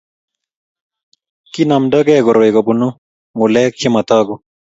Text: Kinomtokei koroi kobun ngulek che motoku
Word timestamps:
Kinomtokei 1.53 2.21
koroi 2.27 2.51
kobun 2.55 2.81
ngulek 3.35 3.71
che 3.79 3.87
motoku 3.95 4.33